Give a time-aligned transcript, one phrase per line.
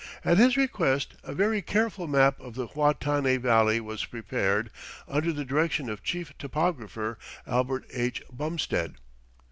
[0.25, 4.71] At his request a very careful map of the Huatanay Valley was prepared
[5.07, 8.23] under the direction of Chief Topographer Albert H.
[8.33, 8.95] Bumstead.